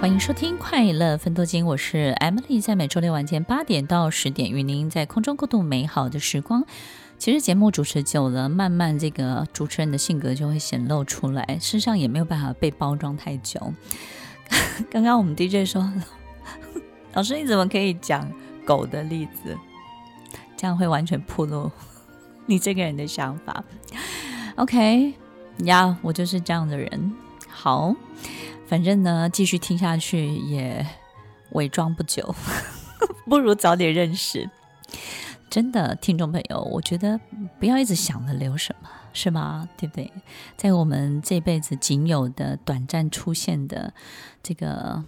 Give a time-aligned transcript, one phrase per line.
[0.00, 6.64] 欢迎收听《快乐分多金》，我是 Emily，在每周六晚间八点到十点，与您在空中共度美好的时光。
[7.18, 13.74] 其实节目主持久了，慢慢这个主持人的性格就会显露出来，身上也没有办法被包装太久。
[14.90, 15.92] 刚刚我们 DJ 说
[17.12, 18.32] ：“老师，你怎么可以讲
[18.64, 19.54] 狗的例子？
[20.60, 21.70] 这样会完全暴露
[22.44, 23.64] 你这个人的想法。”
[24.56, 25.14] OK，
[25.64, 27.12] 呀、yeah，我就是这样的人。
[27.48, 27.96] 好。
[28.66, 30.86] 反正呢，继续听下去也
[31.52, 32.34] 伪装不久，
[33.26, 34.48] 不如早点认识。
[35.48, 37.18] 真的，听众朋友，我觉得
[37.58, 39.68] 不要一直想着留什么，是吗？
[39.76, 40.12] 对不对？
[40.56, 43.92] 在我们这辈子仅有的短暂出现的
[44.40, 45.02] 这个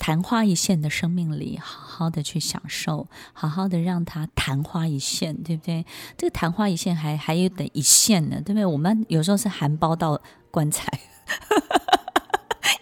[0.00, 5.84] 昙花一现的生命里，好好的去享受，好好的让它昙花一现，对不对？
[6.16, 8.64] 这个昙花一现还还有得一现呢，对不对？
[8.64, 10.18] 我们有时候是含苞到
[10.50, 10.90] 棺材。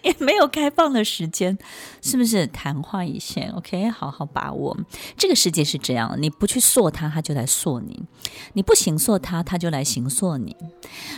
[0.01, 1.57] 也没有开放的时间，
[2.01, 4.77] 是不是昙花一现？OK，好好把握。
[5.17, 7.93] 这个世界是这样，你不去塑它，它就来塑你；
[8.53, 10.55] 你不形塑它，它就来形塑你。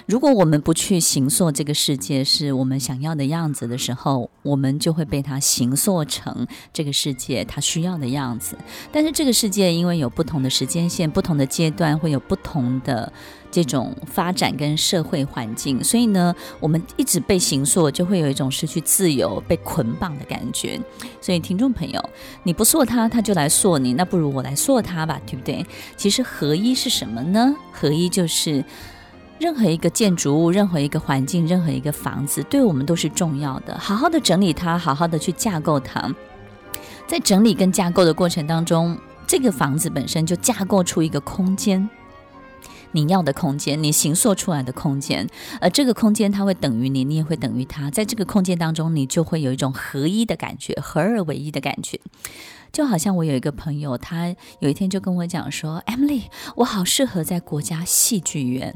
[0.08, 8.58] 如果我们不去形塑这个世界是我们想要的样子的时候，我们就会被它形塑成这个世界它需要的样子。
[8.92, 13.12] 但是这个世界因为有不同的时间线、不同的阶段，会有不同的。
[13.54, 20.80] 这种发展跟社会环境，所以呢，我们一直被形塑，就会有一种失去自由、被捆绑的感觉。
[21.20, 22.02] 所以，听众朋友，
[22.44, 25.66] 你不塑它，它就来塑你，那不如我来塑它吧，对不对？
[25.98, 27.54] 其实合一是什么呢？
[27.74, 28.64] 合一就是
[29.42, 33.76] 任何一个建筑物、任何一个环境、任何一个房子，对我们都是重要的。
[33.80, 36.14] 好好的整理它，好好的去架构它，
[37.08, 41.90] 在整理跟架构的过程当中，这个房子本身就架构出一个空间。
[42.92, 45.28] 你要的空间，你形塑出来的空间，
[45.60, 47.90] 而这个空间它会等于你，你也会等于它。
[47.92, 52.00] 在这个空间当中，你就会有一种合一的感觉，合二为一的感觉。
[52.72, 56.24] 就好像我有一个朋友，他有一天就跟我讲说：“Emily，
[56.56, 58.74] 我好适合在国家戏剧院。”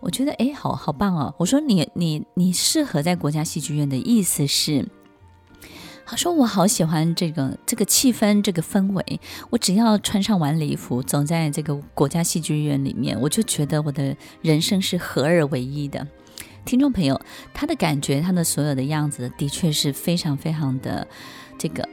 [0.00, 1.34] 我觉得诶，好好棒哦。
[1.38, 4.86] 我说你你你适合在国家戏剧院的意思是？
[6.10, 9.20] 他说：“我好喜欢这个这个气氛，这个氛围。
[9.48, 16.04] 我只要穿上晚礼服，走在这个国家戏剧院里面，我就觉得我的人生是合二为一的。”
[16.66, 17.20] 听众朋友，
[17.54, 21.06] 他的感觉，他的所有的样子，的确是非常非常的
[21.56, 21.88] 这个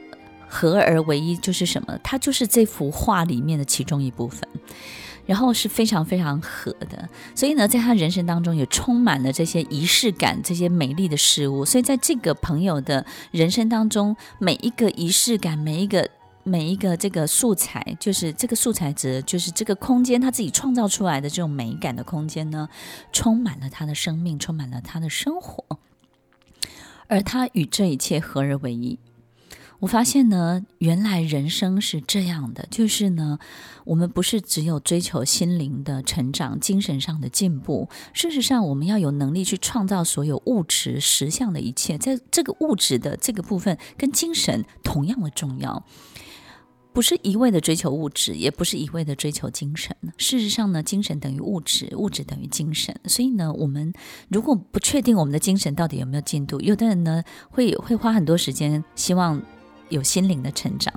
[0.48, 1.36] 合而为一。
[1.36, 1.96] 就是什么？
[2.02, 4.48] 他就是这幅画里面的其中一部分。
[5.28, 11.66] 然后是非常非常合的，所以呢，在他人生当中也充满了这些仪式感、这些美丽的事物。
[11.66, 16.08] 所以在这个朋友的人生当中，每一个仪式感，每一个
[16.44, 22.66] 每一个这个素材，就是这个素材者，就是这个空间，他自己创造出来的这种美感的空间呢，
[23.12, 25.62] 充满了他的生命，充满了他的生活，
[27.06, 28.98] 而他与这一切合而为一。
[29.80, 33.38] 我发现呢，原来人生是这样的，就是呢，
[33.84, 45.84] 我们不是只有追求心灵的成长、精神上的进步，事实上，我们要有能力去创造所有物质实相的一切，在这个物质的这个部分，跟精神同样的重要，
[46.92, 49.96] 不是一味的追求物质，也不是一味的追求精神。
[50.16, 52.98] 事实上呢，精神等于物质，物质等于精神。
[53.04, 53.92] 所以呢，我们
[54.28, 59.40] 如果不确定我们的精神到底有没有进度，有的人呢会会花很多时间，希望。
[59.88, 60.92] 有心灵的成长，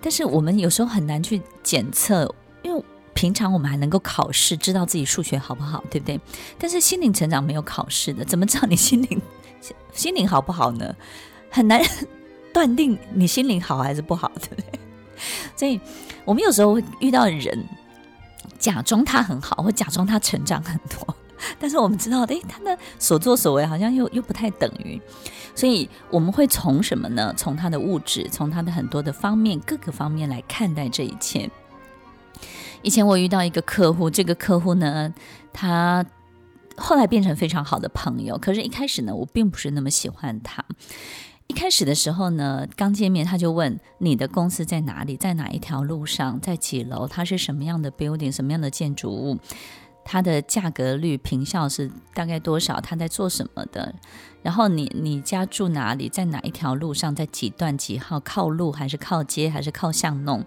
[0.00, 2.82] 但是我们有时候很难去检测，因为
[3.14, 6.20] 平常我们还能够考试，知道自己数学好不好，对不对？
[6.58, 9.20] 但是心灵成长没有考试的，怎么知道你心灵
[9.92, 10.94] 心灵好不好呢？
[11.50, 11.82] 很难
[12.54, 14.80] 断定你心灵好还是不好，对不对？
[15.56, 15.80] 所以
[16.24, 17.66] 我们有时候会遇到人，
[18.58, 21.16] 假装他很好，或假装他成长很多，
[21.58, 25.00] 但是我们知道，诶，他的所作所为好像又又不太等于。
[25.54, 27.34] 所以我们会从什么呢？
[27.36, 31.50] 从他的物质，从他的很多的方面，各个方面来看待这一切。
[32.82, 35.12] 以前我遇到一个客户，这个客户呢，
[35.52, 36.06] 他
[36.76, 38.38] 后来变成非常好的朋友。
[38.38, 40.64] 可是，一开始呢，我并不是那么喜欢他。
[41.48, 45.16] 一开始的时候呢，刚见面他就问：“你的公司在哪里？
[45.16, 46.38] 在哪一条路上？
[46.40, 47.08] 在几楼？
[47.08, 48.30] 它是什么样的 building？
[48.30, 49.38] 什么样的建筑物？
[50.10, 52.80] 它的价格率、坪效是大概多少？
[52.80, 53.94] 他在做什么的？”
[54.42, 56.08] 然后你你家住哪里？
[56.08, 57.14] 在哪一条路上？
[57.14, 58.18] 在几段几号？
[58.20, 59.50] 靠路还是靠街？
[59.50, 60.46] 还是靠巷弄？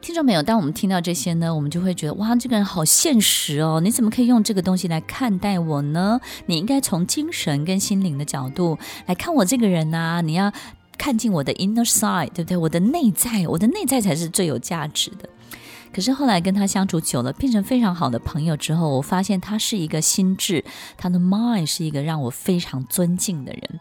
[0.00, 3.80] 听众朋友，当我们听到这些呢，我们就会觉得哇，这个人好现实哦！
[3.80, 6.20] 你怎么可以用这个东西来看待我呢？
[6.46, 8.76] 你应该从精神跟心灵的角度
[9.06, 10.20] 来看我这个人啊！
[10.20, 10.52] 你要
[10.98, 12.56] 看进我的 inner side，对不对？
[12.56, 15.28] 我的内在，我的内在才是最有价值的。
[15.92, 20.64] 可是后来跟他相处久了，变成非常好的朋友之后，我发现他是一个心智，
[20.96, 23.80] 他的 mind 是一个让我非常尊敬的人。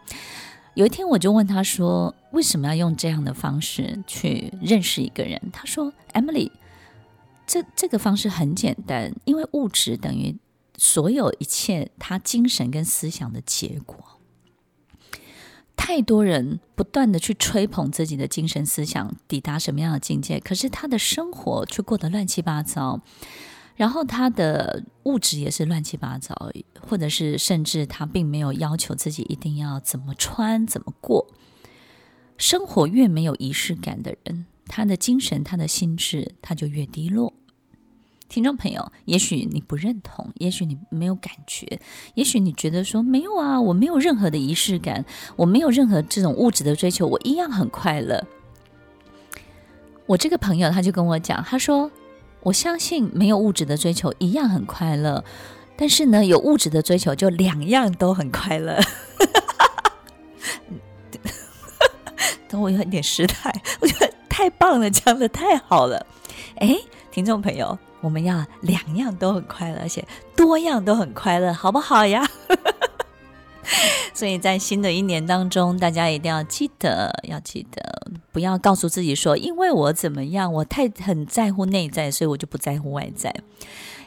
[0.73, 6.49] 有一天我就问他说：“为什么要用这样的方式去认识一个人？”他说：“Emily，
[7.45, 10.37] 这这个方式很简单，因为物质等于
[10.77, 13.97] 所有一切他精神跟思想的结果。
[15.83, 23.01] 太多人不断的去吹捧自己的精神思想抵达什么样的境界，可是他的生活却过得乱七八糟。”
[23.75, 26.35] 然后他的物质也是乱七八糟，
[26.87, 31.25] 或者是甚至他并没有要求自己一定要怎么穿怎么过。
[32.37, 37.33] 生活越没有仪式感的人，他的精神、他的心智他就越低落。
[38.31, 41.81] 听众朋友，也许你不认同，也许你没有感觉，
[42.13, 45.03] 也许你觉得说没有啊，我没有任何的仪式感，
[45.35, 48.25] 我没有任何这种物质的追求，我一样很快乐。
[50.05, 51.91] 我这个朋友他就跟我讲，他说。
[52.43, 55.23] 我相信没有物质的追求一样很快乐，
[55.77, 58.81] 但是呢，有物质的追求就两样都很快乐。
[62.49, 66.03] 等我有一点失态，我觉得太棒了，讲的太好了。
[66.55, 66.75] 哎，
[67.11, 70.05] 听众朋友，我们要两样都很快乐，而且
[70.35, 72.27] 多样都很快乐，好不好呀？
[74.13, 83.33] 所以在新的一年当中，大家一定要记得，要记得，不要告诉自己说，因为我怎么样，我太很在乎内在，所以我就不在乎外在。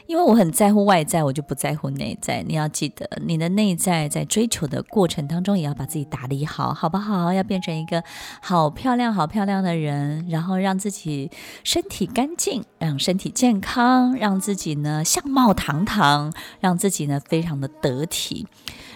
[0.07, 2.43] 因为我很在乎外在，我就不在乎内在。
[2.47, 7.33] 你要记得，你的内在在追求的过程当中，也要把自己打理好，好不好？
[7.33, 8.03] 要变成一个
[8.41, 11.31] 好漂亮、好漂亮的人，然后让自己
[11.63, 18.47] 身体干净，让身体健康，让自己呢相貌堂堂，让自己呢非常的得体。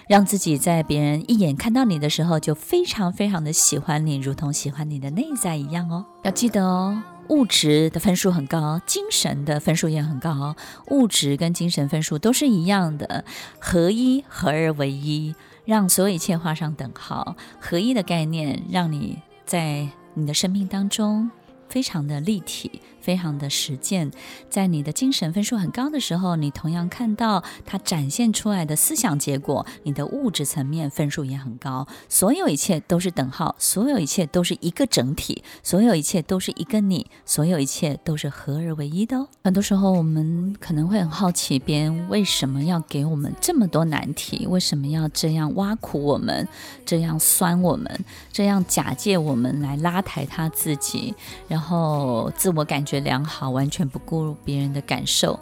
[0.08, 6.04] 让自己在别人一眼看到你的时候，就非常非常的喜欢你，如同喜欢你的内在一样哦。
[6.24, 10.56] 要记得哦，物质的分数很高，精神的分数也很高。
[10.88, 13.24] 物质跟精神分数都是一样的，
[13.60, 15.36] 合一，合二为一，
[15.66, 17.36] 让所有一切画上等号。
[17.60, 21.30] 合一的概念，让你在你的生命当中
[21.70, 22.82] 非常的立体。
[23.02, 24.12] 非常的实践，
[24.50, 31.88] 在你的精神分数很高的时候，你同样看到它展现出来的思想结果，你的物质层面分数也很高。
[32.08, 39.28] 所有一切都是等号，所有一切都是一个整体，所有一切都是一个你，所有一切都是合二为一的哦。
[39.44, 44.46] 很多时候，我们可能会很好奇，别人为什么要给我们这么多难题？
[44.46, 46.48] 为什么要这样挖苦我们，
[46.86, 51.16] 这样酸我们，这样假借我们来拉抬他自己，
[51.48, 55.38] 然然后自我感觉良好，完全不顾别人的感受。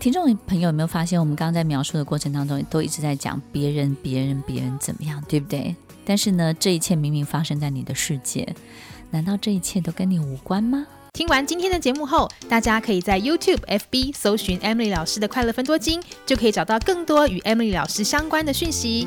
[0.00, 5.76] 听众朋友有没有发现，我们刚刚在描述的过程当中，都一直在讲别人、别人、别人怎么样，对不对？
[6.06, 8.48] 但是呢，这一切明明发生在你的世界，
[9.10, 10.86] 难道这一切都跟你无关吗？
[11.12, 19.06] 听完今天的节目后，大家可以在 YouTube、FB 搜寻 Emily 老师的快乐分多金，就可以找到更多与 Emily 老师相关的讯息。